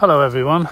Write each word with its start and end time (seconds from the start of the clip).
Hello, 0.00 0.22
everyone. 0.22 0.66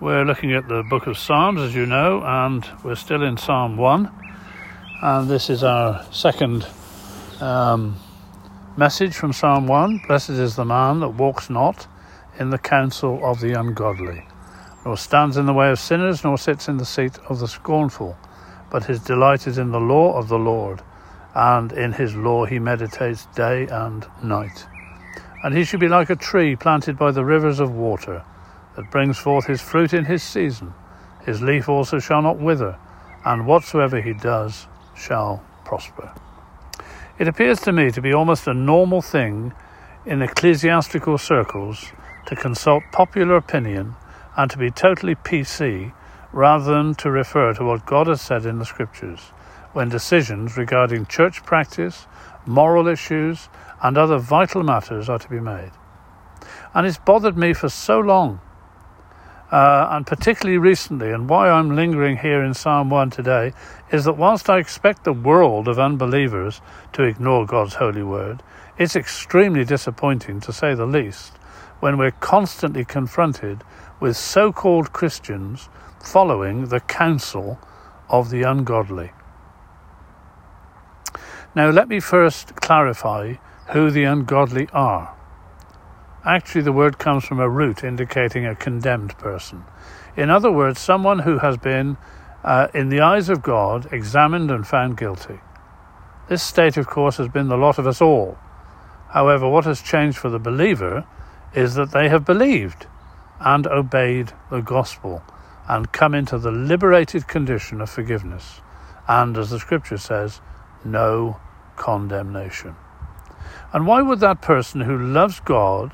We're 0.00 0.24
looking 0.24 0.52
at 0.52 0.66
the 0.66 0.82
book 0.82 1.06
of 1.06 1.16
Psalms, 1.16 1.60
as 1.60 1.76
you 1.76 1.86
know, 1.86 2.24
and 2.24 2.68
we're 2.82 2.96
still 2.96 3.22
in 3.22 3.36
Psalm 3.36 3.76
1. 3.76 4.10
And 5.00 5.30
this 5.30 5.48
is 5.48 5.62
our 5.62 6.04
second 6.10 6.66
um, 7.40 7.94
message 8.76 9.14
from 9.14 9.32
Psalm 9.32 9.68
1 9.68 10.02
Blessed 10.08 10.30
is 10.30 10.56
the 10.56 10.64
man 10.64 10.98
that 10.98 11.10
walks 11.10 11.48
not 11.48 11.86
in 12.40 12.50
the 12.50 12.58
counsel 12.58 13.24
of 13.24 13.38
the 13.38 13.52
ungodly, 13.52 14.26
nor 14.84 14.96
stands 14.96 15.36
in 15.36 15.46
the 15.46 15.54
way 15.54 15.70
of 15.70 15.78
sinners, 15.78 16.24
nor 16.24 16.36
sits 16.36 16.66
in 16.66 16.78
the 16.78 16.84
seat 16.84 17.16
of 17.28 17.38
the 17.38 17.46
scornful, 17.46 18.18
but 18.72 18.86
his 18.86 18.98
delight 18.98 19.46
is 19.46 19.56
in 19.56 19.70
the 19.70 19.78
law 19.78 20.18
of 20.18 20.26
the 20.26 20.36
Lord, 20.36 20.82
and 21.36 21.70
in 21.70 21.92
his 21.92 22.16
law 22.16 22.44
he 22.44 22.58
meditates 22.58 23.26
day 23.36 23.68
and 23.68 24.04
night. 24.20 24.66
And 25.46 25.56
he 25.56 25.62
shall 25.62 25.78
be 25.78 25.86
like 25.86 26.10
a 26.10 26.16
tree 26.16 26.56
planted 26.56 26.98
by 26.98 27.12
the 27.12 27.24
rivers 27.24 27.60
of 27.60 27.70
water, 27.70 28.24
that 28.74 28.90
brings 28.90 29.16
forth 29.16 29.46
his 29.46 29.62
fruit 29.62 29.94
in 29.94 30.06
his 30.06 30.20
season. 30.20 30.74
His 31.24 31.40
leaf 31.40 31.68
also 31.68 32.00
shall 32.00 32.20
not 32.20 32.40
wither, 32.40 32.76
and 33.24 33.46
whatsoever 33.46 34.00
he 34.00 34.12
does 34.12 34.66
shall 34.96 35.44
prosper. 35.64 36.12
It 37.20 37.28
appears 37.28 37.60
to 37.60 37.70
me 37.70 37.92
to 37.92 38.02
be 38.02 38.12
almost 38.12 38.48
a 38.48 38.54
normal 38.54 39.00
thing 39.00 39.52
in 40.04 40.20
ecclesiastical 40.20 41.16
circles 41.16 41.92
to 42.26 42.34
consult 42.34 42.82
popular 42.90 43.36
opinion 43.36 43.94
and 44.36 44.50
to 44.50 44.58
be 44.58 44.72
totally 44.72 45.14
PC 45.14 45.92
rather 46.32 46.74
than 46.74 46.96
to 46.96 47.08
refer 47.08 47.54
to 47.54 47.64
what 47.64 47.86
God 47.86 48.08
has 48.08 48.20
said 48.20 48.46
in 48.46 48.58
the 48.58 48.66
Scriptures 48.66 49.20
when 49.74 49.90
decisions 49.90 50.56
regarding 50.56 51.06
church 51.06 51.44
practice, 51.44 52.08
moral 52.46 52.88
issues, 52.88 53.48
and 53.82 53.96
other 53.98 54.18
vital 54.18 54.62
matters 54.62 55.08
are 55.08 55.18
to 55.18 55.28
be 55.28 55.40
made. 55.40 55.72
And 56.74 56.86
it's 56.86 56.98
bothered 56.98 57.36
me 57.36 57.52
for 57.52 57.68
so 57.68 58.00
long, 58.00 58.40
uh, 59.50 59.88
and 59.90 60.06
particularly 60.06 60.58
recently, 60.58 61.12
and 61.12 61.28
why 61.28 61.48
I'm 61.48 61.76
lingering 61.76 62.16
here 62.18 62.42
in 62.42 62.54
Psalm 62.54 62.90
1 62.90 63.10
today 63.10 63.52
is 63.92 64.04
that 64.04 64.16
whilst 64.16 64.50
I 64.50 64.58
expect 64.58 65.04
the 65.04 65.12
world 65.12 65.68
of 65.68 65.78
unbelievers 65.78 66.60
to 66.94 67.04
ignore 67.04 67.46
God's 67.46 67.74
holy 67.74 68.02
word, 68.02 68.42
it's 68.78 68.96
extremely 68.96 69.64
disappointing, 69.64 70.40
to 70.40 70.52
say 70.52 70.74
the 70.74 70.86
least, 70.86 71.36
when 71.80 71.96
we're 71.96 72.10
constantly 72.10 72.84
confronted 72.84 73.62
with 74.00 74.16
so 74.16 74.52
called 74.52 74.92
Christians 74.92 75.68
following 76.00 76.66
the 76.66 76.80
counsel 76.80 77.58
of 78.08 78.30
the 78.30 78.42
ungodly. 78.42 79.12
Now, 81.54 81.70
let 81.70 81.88
me 81.88 82.00
first 82.00 82.56
clarify 82.56 83.36
who 83.68 83.90
the 83.90 84.04
ungodly 84.04 84.68
are. 84.72 85.14
Actually, 86.24 86.62
the 86.62 86.72
word 86.72 86.98
comes 86.98 87.24
from 87.24 87.38
a 87.38 87.48
root 87.48 87.84
indicating 87.84 88.44
a 88.44 88.54
condemned 88.54 89.16
person. 89.18 89.64
In 90.16 90.30
other 90.30 90.50
words, 90.50 90.80
someone 90.80 91.20
who 91.20 91.38
has 91.38 91.56
been, 91.56 91.96
uh, 92.42 92.68
in 92.74 92.88
the 92.88 93.00
eyes 93.00 93.28
of 93.28 93.42
God, 93.42 93.92
examined 93.92 94.50
and 94.50 94.66
found 94.66 94.96
guilty. 94.96 95.40
This 96.28 96.42
state, 96.42 96.76
of 96.76 96.86
course, 96.86 97.18
has 97.18 97.28
been 97.28 97.48
the 97.48 97.56
lot 97.56 97.78
of 97.78 97.86
us 97.86 98.00
all. 98.00 98.36
However, 99.10 99.48
what 99.48 99.64
has 99.64 99.80
changed 99.80 100.18
for 100.18 100.28
the 100.28 100.38
believer 100.38 101.06
is 101.54 101.74
that 101.74 101.92
they 101.92 102.08
have 102.08 102.24
believed 102.24 102.86
and 103.40 103.66
obeyed 103.66 104.32
the 104.50 104.60
gospel 104.60 105.22
and 105.68 105.92
come 105.92 106.14
into 106.14 106.38
the 106.38 106.50
liberated 106.50 107.28
condition 107.28 107.80
of 107.80 107.90
forgiveness 107.90 108.60
and, 109.08 109.36
as 109.36 109.50
the 109.50 109.58
scripture 109.58 109.98
says, 109.98 110.40
no 110.84 111.38
condemnation. 111.76 112.74
And 113.72 113.86
why 113.86 114.02
would 114.02 114.20
that 114.20 114.40
person 114.40 114.82
who 114.82 114.96
loves 114.96 115.40
God, 115.40 115.92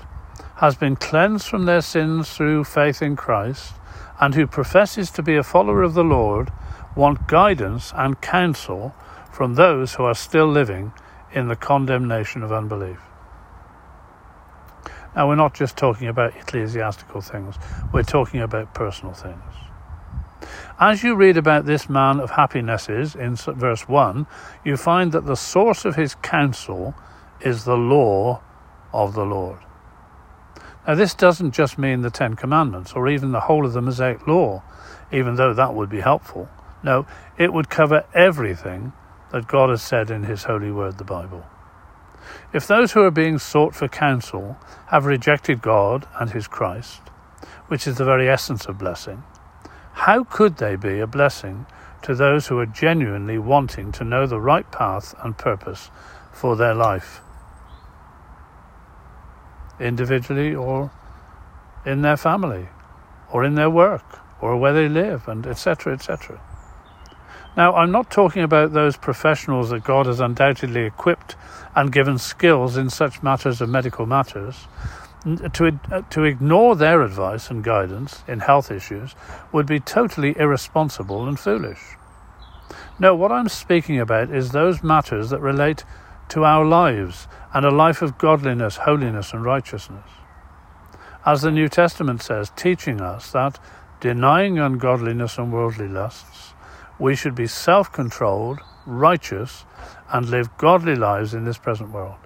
has 0.56 0.76
been 0.76 0.96
cleansed 0.96 1.48
from 1.48 1.64
their 1.64 1.80
sins 1.80 2.30
through 2.30 2.64
faith 2.64 3.02
in 3.02 3.16
Christ, 3.16 3.74
and 4.20 4.34
who 4.34 4.46
professes 4.46 5.10
to 5.10 5.22
be 5.22 5.34
a 5.36 5.42
follower 5.42 5.82
of 5.82 5.94
the 5.94 6.04
Lord, 6.04 6.52
want 6.94 7.26
guidance 7.26 7.92
and 7.96 8.20
counsel 8.20 8.94
from 9.32 9.54
those 9.54 9.94
who 9.94 10.04
are 10.04 10.14
still 10.14 10.46
living 10.46 10.92
in 11.32 11.48
the 11.48 11.56
condemnation 11.56 12.42
of 12.42 12.52
unbelief? 12.52 13.00
Now, 15.16 15.28
we're 15.28 15.34
not 15.34 15.54
just 15.54 15.76
talking 15.76 16.08
about 16.08 16.36
ecclesiastical 16.36 17.20
things, 17.20 17.56
we're 17.92 18.02
talking 18.02 18.40
about 18.40 18.74
personal 18.74 19.14
things. 19.14 19.42
As 20.78 21.02
you 21.02 21.14
read 21.14 21.36
about 21.36 21.66
this 21.66 21.88
man 21.88 22.18
of 22.18 22.30
happinesses 22.30 23.14
in 23.14 23.36
verse 23.36 23.88
1, 23.88 24.26
you 24.64 24.76
find 24.76 25.12
that 25.12 25.26
the 25.26 25.36
source 25.36 25.84
of 25.84 25.96
his 25.96 26.14
counsel 26.16 26.94
is 27.44 27.64
the 27.64 27.76
law 27.76 28.40
of 28.92 29.14
the 29.14 29.24
Lord. 29.24 29.58
Now, 30.86 30.96
this 30.96 31.14
doesn't 31.14 31.52
just 31.52 31.78
mean 31.78 32.02
the 32.02 32.10
Ten 32.10 32.34
Commandments 32.34 32.92
or 32.92 33.08
even 33.08 33.30
the 33.30 33.40
whole 33.40 33.64
of 33.64 33.72
the 33.72 33.80
Mosaic 33.80 34.26
Law, 34.26 34.62
even 35.12 35.36
though 35.36 35.54
that 35.54 35.74
would 35.74 35.88
be 35.88 36.00
helpful. 36.00 36.48
No, 36.82 37.06
it 37.38 37.52
would 37.52 37.70
cover 37.70 38.04
everything 38.14 38.92
that 39.30 39.46
God 39.46 39.70
has 39.70 39.82
said 39.82 40.10
in 40.10 40.24
His 40.24 40.44
holy 40.44 40.72
word, 40.72 40.98
the 40.98 41.04
Bible. 41.04 41.44
If 42.52 42.66
those 42.66 42.92
who 42.92 43.02
are 43.02 43.10
being 43.10 43.38
sought 43.38 43.74
for 43.74 43.88
counsel 43.88 44.56
have 44.88 45.06
rejected 45.06 45.62
God 45.62 46.06
and 46.18 46.30
His 46.30 46.48
Christ, 46.48 47.00
which 47.68 47.86
is 47.86 47.96
the 47.96 48.04
very 48.04 48.28
essence 48.28 48.66
of 48.66 48.78
blessing, 48.78 49.22
how 49.92 50.24
could 50.24 50.56
they 50.56 50.76
be 50.76 50.98
a 50.98 51.06
blessing 51.06 51.66
to 52.02 52.14
those 52.14 52.48
who 52.48 52.58
are 52.58 52.66
genuinely 52.66 53.38
wanting 53.38 53.92
to 53.92 54.04
know 54.04 54.26
the 54.26 54.40
right 54.40 54.70
path 54.72 55.14
and 55.22 55.38
purpose 55.38 55.90
for 56.32 56.56
their 56.56 56.74
life? 56.74 57.20
Individually 59.82 60.54
or 60.54 60.90
in 61.84 62.02
their 62.02 62.16
family 62.16 62.68
or 63.30 63.44
in 63.44 63.54
their 63.54 63.70
work 63.70 64.20
or 64.40 64.56
where 64.56 64.72
they 64.72 64.88
live 64.88 65.26
and 65.28 65.46
etc 65.46 65.92
etc 65.92 66.40
now 67.56 67.74
i'm 67.74 67.90
not 67.90 68.10
talking 68.10 68.42
about 68.42 68.72
those 68.72 68.96
professionals 68.96 69.70
that 69.70 69.84
god 69.84 70.06
has 70.06 70.20
undoubtedly 70.20 70.82
equipped 70.82 71.36
and 71.74 71.92
given 71.92 72.18
skills 72.18 72.76
in 72.76 72.88
such 72.88 73.22
matters 73.22 73.60
of 73.60 73.68
medical 73.68 74.06
matters 74.06 74.66
to, 75.24 75.78
uh, 75.90 76.02
to 76.10 76.24
ignore 76.24 76.74
their 76.76 77.02
advice 77.02 77.50
and 77.50 77.62
guidance 77.62 78.22
in 78.26 78.40
health 78.40 78.70
issues 78.70 79.14
would 79.52 79.66
be 79.66 79.78
totally 79.78 80.36
irresponsible 80.36 81.28
and 81.28 81.38
foolish. 81.38 81.96
No, 82.98 83.14
what 83.14 83.32
I'm 83.32 83.48
speaking 83.48 84.00
about 84.00 84.30
is 84.30 84.50
those 84.50 84.82
matters 84.82 85.30
that 85.30 85.40
relate 85.40 85.84
to 86.32 86.44
our 86.46 86.64
lives 86.64 87.28
and 87.52 87.66
a 87.66 87.70
life 87.70 88.00
of 88.00 88.16
godliness, 88.16 88.76
holiness, 88.78 89.34
and 89.34 89.44
righteousness. 89.44 90.08
As 91.26 91.42
the 91.42 91.50
New 91.50 91.68
Testament 91.68 92.22
says, 92.22 92.50
teaching 92.56 93.02
us 93.02 93.30
that, 93.32 93.58
denying 94.00 94.58
ungodliness 94.58 95.36
and 95.36 95.52
worldly 95.52 95.88
lusts, 95.88 96.54
we 96.98 97.14
should 97.14 97.34
be 97.34 97.46
self 97.46 97.92
controlled, 97.92 98.60
righteous, 98.86 99.66
and 100.10 100.30
live 100.30 100.56
godly 100.56 100.96
lives 100.96 101.34
in 101.34 101.44
this 101.44 101.58
present 101.58 101.90
world. 101.90 102.16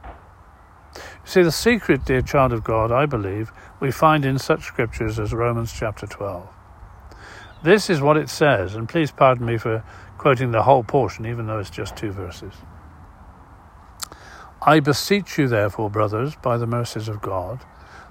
You 0.94 1.02
see, 1.24 1.42
the 1.42 1.50
secret, 1.50 2.04
dear 2.04 2.22
child 2.22 2.52
of 2.52 2.62
God, 2.62 2.92
I 2.92 3.06
believe, 3.06 3.50
we 3.80 3.90
find 3.90 4.24
in 4.24 4.38
such 4.38 4.62
scriptures 4.62 5.18
as 5.18 5.32
Romans 5.32 5.72
chapter 5.76 6.06
12. 6.06 6.48
This 7.64 7.90
is 7.90 8.00
what 8.00 8.16
it 8.16 8.30
says, 8.30 8.76
and 8.76 8.88
please 8.88 9.10
pardon 9.10 9.46
me 9.46 9.58
for 9.58 9.82
quoting 10.16 10.52
the 10.52 10.62
whole 10.62 10.84
portion, 10.84 11.26
even 11.26 11.48
though 11.48 11.58
it's 11.58 11.70
just 11.70 11.96
two 11.96 12.12
verses. 12.12 12.54
I 14.68 14.80
beseech 14.80 15.38
you, 15.38 15.46
therefore, 15.46 15.88
brothers, 15.90 16.34
by 16.34 16.56
the 16.56 16.66
mercies 16.66 17.06
of 17.06 17.22
God, 17.22 17.60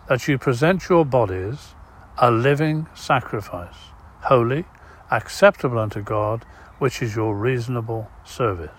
that 0.08 0.26
you 0.30 0.38
present 0.38 0.88
your 0.88 1.04
bodies 1.04 1.76
a 2.18 2.32
living 2.32 2.88
sacrifice, 2.96 3.76
holy, 4.22 4.64
acceptable 5.12 5.78
unto 5.78 6.02
God, 6.02 6.46
which 6.80 7.02
is 7.02 7.14
your 7.14 7.36
reasonable 7.36 8.10
service. 8.24 8.70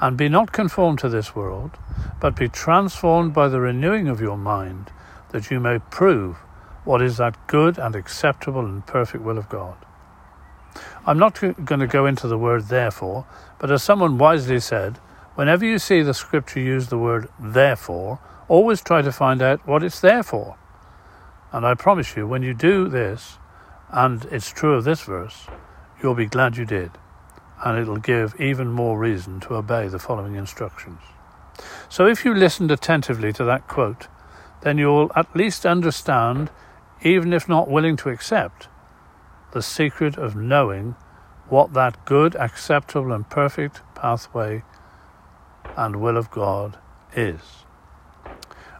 And 0.00 0.16
be 0.16 0.28
not 0.28 0.50
conformed 0.50 0.98
to 0.98 1.08
this 1.08 1.36
world, 1.36 1.78
but 2.20 2.34
be 2.34 2.48
transformed 2.48 3.32
by 3.32 3.46
the 3.46 3.60
renewing 3.60 4.08
of 4.08 4.20
your 4.20 4.36
mind, 4.36 4.90
that 5.30 5.48
you 5.48 5.60
may 5.60 5.78
prove 5.78 6.38
what 6.84 7.00
is 7.00 7.18
that 7.18 7.46
good 7.46 7.78
and 7.78 7.94
acceptable 7.94 8.64
and 8.66 8.84
perfect 8.84 9.22
will 9.22 9.38
of 9.38 9.48
God. 9.48 9.76
I'm 11.06 11.20
not 11.20 11.40
going 11.40 11.80
to 11.80 11.86
go 11.86 12.04
into 12.04 12.26
the 12.26 12.36
word 12.36 12.64
therefore, 12.64 13.26
but 13.60 13.70
as 13.70 13.84
someone 13.84 14.18
wisely 14.18 14.58
said, 14.58 14.98
Whenever 15.36 15.66
you 15.66 15.78
see 15.78 16.00
the 16.00 16.14
scripture 16.14 16.60
use 16.60 16.88
the 16.88 16.96
word 16.96 17.28
therefore, 17.38 18.18
always 18.48 18.80
try 18.80 19.02
to 19.02 19.12
find 19.12 19.42
out 19.42 19.66
what 19.66 19.82
it's 19.82 20.00
there 20.00 20.22
for. 20.22 20.56
And 21.52 21.66
I 21.66 21.74
promise 21.74 22.16
you, 22.16 22.26
when 22.26 22.42
you 22.42 22.54
do 22.54 22.88
this, 22.88 23.36
and 23.90 24.24
it's 24.30 24.50
true 24.50 24.72
of 24.72 24.84
this 24.84 25.02
verse, 25.02 25.46
you'll 26.02 26.14
be 26.14 26.24
glad 26.24 26.56
you 26.56 26.64
did. 26.64 26.92
And 27.62 27.78
it'll 27.78 27.98
give 27.98 28.34
even 28.40 28.68
more 28.68 28.98
reason 28.98 29.40
to 29.40 29.56
obey 29.56 29.88
the 29.88 29.98
following 29.98 30.36
instructions. 30.36 31.00
So 31.90 32.06
if 32.06 32.24
you 32.24 32.34
listened 32.34 32.70
attentively 32.70 33.32
to 33.34 33.44
that 33.44 33.68
quote, 33.68 34.08
then 34.62 34.78
you'll 34.78 35.10
at 35.14 35.36
least 35.36 35.66
understand, 35.66 36.50
even 37.02 37.34
if 37.34 37.46
not 37.46 37.70
willing 37.70 37.96
to 37.98 38.08
accept, 38.08 38.68
the 39.52 39.62
secret 39.62 40.16
of 40.16 40.34
knowing 40.34 40.96
what 41.50 41.74
that 41.74 42.06
good, 42.06 42.34
acceptable, 42.36 43.12
and 43.12 43.28
perfect 43.28 43.82
pathway 43.94 44.62
and 45.76 45.96
will 45.96 46.16
of 46.16 46.30
God 46.30 46.78
is. 47.14 47.40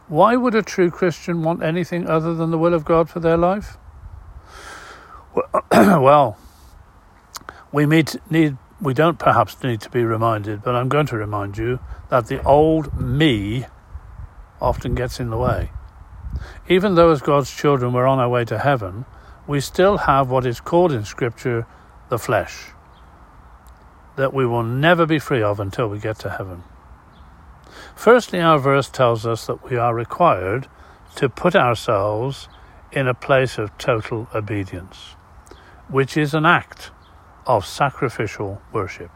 Why 0.07 0.35
would 0.35 0.55
a 0.55 0.61
true 0.61 0.89
Christian 0.89 1.43
want 1.43 1.61
anything 1.61 2.07
other 2.07 2.33
than 2.33 2.51
the 2.51 2.57
will 2.57 2.73
of 2.73 2.85
God 2.85 3.09
for 3.09 3.19
their 3.19 3.37
life? 3.37 3.77
Well, 5.71 6.37
we 7.71 7.85
need, 7.85 8.13
need 8.29 8.57
we 8.81 8.93
don't 8.93 9.19
perhaps 9.19 9.61
need 9.63 9.81
to 9.81 9.89
be 9.89 10.03
reminded, 10.03 10.63
but 10.63 10.75
I'm 10.75 10.89
going 10.89 11.07
to 11.07 11.17
remind 11.17 11.57
you 11.57 11.79
that 12.09 12.27
the 12.27 12.41
old 12.43 12.99
me 12.99 13.65
often 14.61 14.95
gets 14.95 15.19
in 15.19 15.29
the 15.29 15.37
way. 15.37 15.71
Even 16.69 16.95
though, 16.95 17.11
as 17.11 17.21
God's 17.21 17.53
children, 17.53 17.93
we're 17.93 18.07
on 18.07 18.19
our 18.19 18.29
way 18.29 18.45
to 18.45 18.59
heaven, 18.59 19.05
we 19.45 19.59
still 19.59 19.97
have 19.97 20.29
what 20.29 20.45
is 20.45 20.59
called 20.59 20.91
in 20.91 21.05
Scripture 21.05 21.65
the 22.09 22.19
flesh, 22.19 22.67
that 24.15 24.33
we 24.33 24.45
will 24.45 24.63
never 24.63 25.05
be 25.05 25.19
free 25.19 25.41
of 25.41 25.59
until 25.59 25.87
we 25.87 25.99
get 25.99 26.19
to 26.19 26.29
heaven. 26.29 26.63
Firstly, 27.95 28.39
our 28.39 28.59
verse 28.59 28.89
tells 28.89 29.25
us 29.25 29.47
that 29.47 29.69
we 29.69 29.77
are 29.77 29.93
required 29.93 30.67
to 31.15 31.29
put 31.29 31.55
ourselves 31.55 32.47
in 32.91 33.07
a 33.07 33.13
place 33.13 33.57
of 33.57 33.77
total 33.77 34.27
obedience, 34.33 35.15
which 35.89 36.15
is 36.15 36.33
an 36.33 36.45
act 36.45 36.91
of 37.45 37.65
sacrificial 37.65 38.61
worship. 38.71 39.11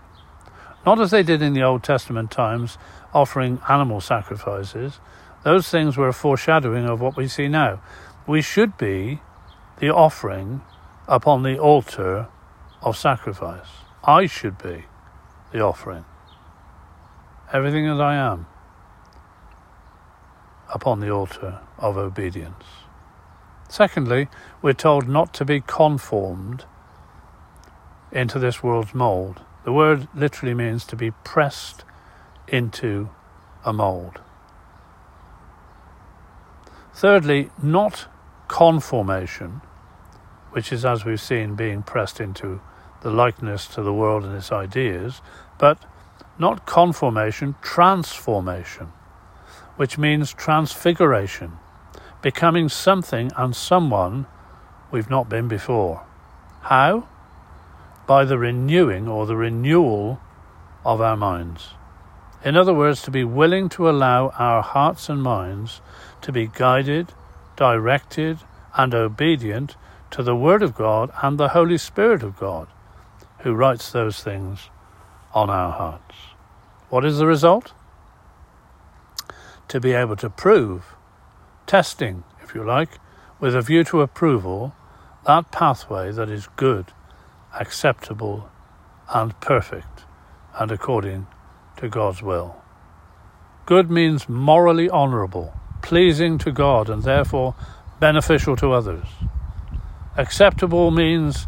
Not 0.85 0.99
as 0.99 1.11
they 1.11 1.23
did 1.23 1.41
in 1.41 1.53
the 1.53 1.63
Old 1.63 1.83
Testament 1.83 2.31
times, 2.31 2.77
offering 3.13 3.61
animal 3.69 4.01
sacrifices. 4.01 4.99
Those 5.43 5.69
things 5.69 5.97
were 5.97 6.07
a 6.07 6.13
foreshadowing 6.13 6.85
of 6.85 7.01
what 7.01 7.15
we 7.15 7.27
see 7.27 7.47
now. 7.47 7.81
We 8.25 8.41
should 8.41 8.77
be 8.77 9.21
the 9.79 9.89
offering 9.89 10.61
upon 11.07 11.43
the 11.43 11.59
altar 11.59 12.27
of 12.81 12.97
sacrifice. 12.97 13.67
I 14.03 14.25
should 14.25 14.57
be 14.57 14.85
the 15.51 15.61
offering. 15.61 16.05
Everything 17.53 17.85
that 17.85 18.01
I 18.01 18.15
am 18.15 18.45
upon 20.73 21.01
the 21.01 21.09
altar 21.09 21.59
of 21.77 21.97
obedience. 21.97 22.63
Secondly, 23.67 24.29
we're 24.61 24.71
told 24.71 25.09
not 25.09 25.33
to 25.33 25.43
be 25.43 25.59
conformed 25.59 26.63
into 28.09 28.39
this 28.39 28.63
world's 28.63 28.93
mould. 28.93 29.41
The 29.65 29.73
word 29.73 30.07
literally 30.15 30.53
means 30.53 30.85
to 30.85 30.95
be 30.95 31.11
pressed 31.11 31.83
into 32.47 33.09
a 33.65 33.73
mould. 33.73 34.21
Thirdly, 36.93 37.49
not 37.61 38.07
conformation, 38.47 39.61
which 40.51 40.71
is, 40.71 40.85
as 40.85 41.03
we've 41.03 41.19
seen, 41.19 41.55
being 41.55 41.83
pressed 41.83 42.21
into 42.21 42.61
the 43.01 43.11
likeness 43.11 43.67
to 43.67 43.81
the 43.81 43.93
world 43.93 44.23
and 44.23 44.35
its 44.35 44.53
ideas, 44.53 45.21
but 45.57 45.83
not 46.41 46.65
conformation, 46.65 47.53
transformation, 47.61 48.87
which 49.75 49.99
means 49.99 50.33
transfiguration, 50.33 51.51
becoming 52.23 52.67
something 52.67 53.31
and 53.37 53.55
someone 53.55 54.25
we've 54.89 55.09
not 55.09 55.29
been 55.29 55.47
before. 55.47 56.03
How? 56.61 57.07
By 58.07 58.25
the 58.25 58.39
renewing 58.39 59.07
or 59.07 59.27
the 59.27 59.37
renewal 59.37 60.19
of 60.83 60.99
our 60.99 61.15
minds. 61.15 61.75
In 62.43 62.57
other 62.57 62.73
words, 62.73 63.03
to 63.03 63.11
be 63.11 63.23
willing 63.23 63.69
to 63.69 63.87
allow 63.87 64.29
our 64.29 64.63
hearts 64.63 65.09
and 65.09 65.21
minds 65.21 65.79
to 66.21 66.31
be 66.31 66.47
guided, 66.47 67.13
directed, 67.55 68.39
and 68.75 68.95
obedient 68.95 69.75
to 70.09 70.23
the 70.23 70.35
Word 70.35 70.63
of 70.63 70.73
God 70.73 71.11
and 71.21 71.37
the 71.37 71.49
Holy 71.49 71.77
Spirit 71.77 72.23
of 72.23 72.39
God, 72.39 72.67
who 73.41 73.53
writes 73.53 73.91
those 73.91 74.23
things 74.23 74.71
on 75.35 75.51
our 75.51 75.71
hearts. 75.71 76.30
What 76.91 77.05
is 77.05 77.19
the 77.19 77.25
result? 77.25 77.71
To 79.69 79.79
be 79.79 79.93
able 79.93 80.17
to 80.17 80.29
prove, 80.29 80.93
testing, 81.65 82.25
if 82.43 82.53
you 82.53 82.65
like, 82.65 82.99
with 83.39 83.55
a 83.55 83.61
view 83.61 83.85
to 83.85 84.01
approval, 84.01 84.75
that 85.25 85.51
pathway 85.53 86.11
that 86.11 86.29
is 86.29 86.49
good, 86.57 86.87
acceptable, 87.57 88.49
and 89.13 89.39
perfect, 89.39 90.03
and 90.59 90.69
according 90.69 91.27
to 91.77 91.87
God's 91.87 92.21
will. 92.21 92.61
Good 93.65 93.89
means 93.89 94.27
morally 94.27 94.89
honourable, 94.89 95.53
pleasing 95.81 96.37
to 96.39 96.51
God, 96.51 96.89
and 96.89 97.03
therefore 97.03 97.55
beneficial 98.01 98.57
to 98.57 98.73
others. 98.73 99.07
Acceptable 100.17 100.91
means 100.91 101.47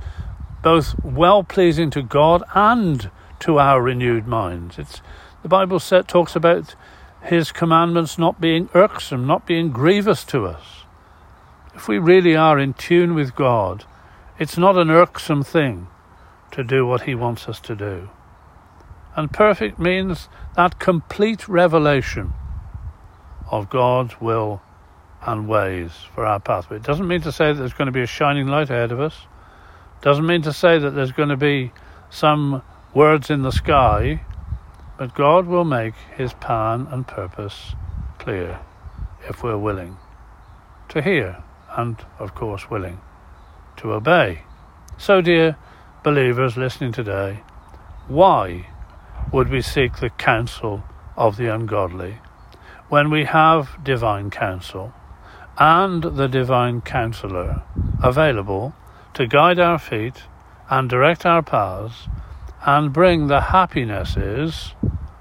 both 0.61 0.95
well 1.03 1.43
pleasing 1.43 1.89
to 1.89 2.01
God 2.01 2.43
and 2.55 3.11
to 3.41 3.59
our 3.59 3.81
renewed 3.81 4.25
minds. 4.25 4.79
It's 4.79 5.01
the 5.43 5.49
Bible 5.49 5.79
set, 5.79 6.07
talks 6.07 6.35
about 6.35 6.75
His 7.21 7.51
commandments 7.51 8.17
not 8.17 8.41
being 8.41 8.69
irksome, 8.73 9.27
not 9.27 9.45
being 9.45 9.69
grievous 9.69 10.23
to 10.25 10.47
us. 10.47 10.85
If 11.75 11.87
we 11.87 11.99
really 11.99 12.35
are 12.35 12.57
in 12.57 12.73
tune 12.73 13.13
with 13.13 13.35
God, 13.35 13.85
it's 14.39 14.57
not 14.57 14.77
an 14.77 14.89
irksome 14.89 15.43
thing 15.43 15.87
to 16.51 16.63
do 16.63 16.85
what 16.85 17.01
He 17.01 17.13
wants 17.13 17.47
us 17.47 17.59
to 17.61 17.75
do. 17.75 18.09
And 19.15 19.31
perfect 19.31 19.77
means 19.77 20.29
that 20.55 20.79
complete 20.79 21.47
revelation 21.47 22.33
of 23.51 23.69
God's 23.69 24.19
will 24.19 24.61
and 25.25 25.47
ways 25.47 25.91
for 26.13 26.25
our 26.25 26.39
pathway. 26.39 26.77
It 26.77 26.83
doesn't 26.83 27.07
mean 27.07 27.21
to 27.21 27.31
say 27.31 27.53
that 27.53 27.59
there's 27.59 27.73
going 27.73 27.87
to 27.87 27.91
be 27.91 28.01
a 28.01 28.07
shining 28.07 28.47
light 28.47 28.69
ahead 28.69 28.91
of 28.91 28.99
us. 28.99 29.27
Doesn't 30.01 30.25
mean 30.25 30.41
to 30.41 30.53
say 30.53 30.79
that 30.79 30.91
there's 30.91 31.11
going 31.11 31.29
to 31.29 31.37
be 31.37 31.71
some 32.09 32.61
words 32.93 33.29
in 33.29 33.41
the 33.41 33.51
sky, 33.51 34.21
but 35.03 35.15
God 35.15 35.47
will 35.47 35.65
make 35.65 35.95
his 36.15 36.31
plan 36.31 36.87
and 36.89 37.05
purpose 37.05 37.75
clear 38.19 38.61
if 39.27 39.43
we're 39.43 39.57
willing 39.57 39.97
to 40.87 41.01
hear 41.01 41.43
and, 41.75 41.97
of 42.19 42.33
course, 42.33 42.69
willing 42.69 43.01
to 43.75 43.91
obey. 43.91 44.43
So, 44.97 45.19
dear 45.19 45.57
believers 46.03 46.55
listening 46.55 46.93
today, 46.93 47.41
why 48.07 48.67
would 49.33 49.49
we 49.49 49.61
seek 49.61 49.97
the 49.97 50.09
counsel 50.09 50.85
of 51.17 51.35
the 51.35 51.53
ungodly 51.53 52.19
when 52.87 53.09
we 53.09 53.25
have 53.25 53.83
divine 53.83 54.29
counsel? 54.29 54.93
and 55.59 56.01
the 56.01 56.27
Divine 56.27 56.81
Counselor 56.81 57.61
available 58.01 58.73
to 59.13 59.27
guide 59.27 59.59
our 59.59 59.77
feet 59.77 60.23
and 60.67 60.89
direct 60.89 61.27
our 61.27 61.43
paths 61.43 62.07
and 62.65 62.93
bring 62.93 63.27
the 63.27 63.41
happinesses 63.41 64.73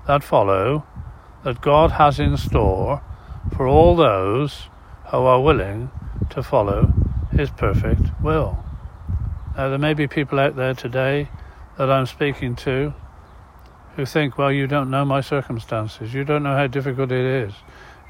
that 0.07 0.23
follow 0.23 0.87
that 1.45 1.61
God 1.61 1.93
has 1.93 2.21
in 2.21 2.37
store 2.37 3.03
for 3.57 3.67
all 3.67 3.97
those 3.97 4.69
who 5.11 5.19
are 5.19 5.41
willing 5.41 5.91
to 6.31 6.43
follow 6.43 6.93
His 7.33 7.51
perfect 7.51 8.03
will. 8.23 8.63
Now, 9.57 9.69
there 9.69 9.79
may 9.79 9.95
be 9.95 10.07
people 10.07 10.39
out 10.39 10.57
there 10.57 10.75
today 10.75 11.29
that 11.77 11.91
I'm 11.91 12.07
speaking 12.07 12.55
to 12.57 12.95
who 13.97 14.07
think, 14.07 14.39
well, 14.39 14.53
you 14.53 14.67
don't 14.67 14.91
know 14.91 15.05
my 15.05 15.21
circumstances, 15.21 16.15
you 16.15 16.25
don't 16.25 16.43
know 16.43 16.57
how 16.57 16.67
difficult 16.67 17.13
it 17.13 17.47
is. 17.49 17.53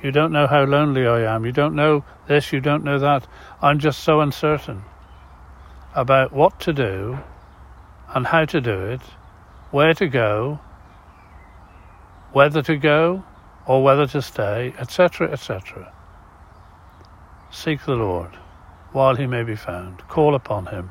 You 0.03 0.11
don't 0.11 0.33
know 0.33 0.49
how 0.49 0.65
lonely 0.65 1.07
I 1.07 1.33
am. 1.33 1.47
You 1.47 1.53
don't 1.53 1.77
know 1.77 2.05
this, 2.27 2.53
you 2.53 2.61
don't 2.61 2.83
know 2.83 2.99
that. 2.99 3.27
I'm 3.61 3.79
just 3.79 4.01
so 4.01 4.21
uncertain 4.21 4.83
about 5.95 6.33
what 6.33 6.59
to 6.61 6.73
do 6.73 7.19
and 8.15 8.27
how 8.27 8.45
to 8.45 8.61
do 8.61 8.79
it, 8.87 9.01
where 9.73 9.95
to 9.95 10.07
go, 10.07 10.61
whether 12.33 12.63
to 12.63 12.77
go 12.77 13.25
or 13.67 13.83
whether 13.83 14.07
to 14.07 14.23
stay, 14.23 14.75
etc., 14.79 15.33
etc. 15.33 15.93
Seek 17.51 17.85
the 17.85 17.95
Lord 17.95 18.37
while 18.93 19.17
he 19.17 19.27
may 19.27 19.43
be 19.43 19.57
found. 19.57 20.07
Call 20.09 20.35
upon 20.35 20.67
him 20.67 20.91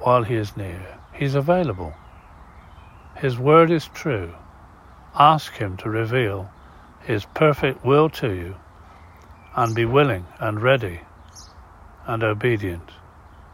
while 0.00 0.22
he 0.22 0.34
is 0.34 0.56
near. 0.56 0.98
He's 1.12 1.34
available. 1.34 1.94
His 3.16 3.38
word 3.38 3.70
is 3.70 3.88
true. 3.88 4.34
Ask 5.14 5.52
him 5.52 5.76
to 5.78 5.90
reveal 5.90 6.50
his 7.02 7.26
perfect 7.34 7.84
will 7.84 8.08
to 8.10 8.32
you 8.32 8.56
and 9.54 9.74
be 9.74 9.84
willing 9.84 10.26
and 10.40 10.62
ready 10.62 11.00
and 12.06 12.24
obedient 12.24 12.90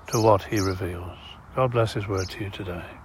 to 0.09 0.21
what 0.21 0.45
he 0.45 0.61
reveals. 0.61 1.19
God 1.57 1.73
bless 1.73 1.95
his 1.95 2.07
word 2.07 2.29
to 2.31 2.45
you 2.45 2.51
today. 2.51 2.98